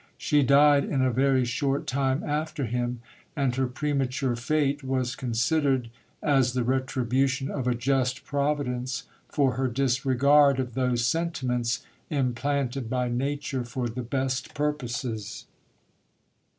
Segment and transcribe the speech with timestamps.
[0.17, 3.01] She died in a very short time after him,
[3.35, 5.91] and her premature fate was considered
[6.23, 13.09] as the retribution of a just providence for her disregard of those sentiments implanted by
[13.09, 15.45] nature for the best purposes.